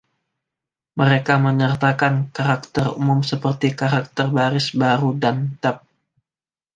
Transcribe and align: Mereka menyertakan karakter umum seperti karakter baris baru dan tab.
Mereka 0.99 1.33
menyertakan 1.47 2.15
karakter 2.37 2.85
umum 2.99 3.19
seperti 3.31 3.67
karakter 3.81 4.25
baris 4.37 4.67
baru 4.81 5.09
dan 5.23 5.35
tab. 5.61 5.77